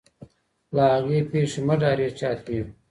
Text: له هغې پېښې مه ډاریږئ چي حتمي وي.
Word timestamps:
له 0.75 0.83
هغې 0.93 1.19
پېښې 1.31 1.59
مه 1.67 1.75
ډاریږئ 1.81 2.13
چي 2.17 2.23
حتمي 2.29 2.57
وي. 2.63 2.71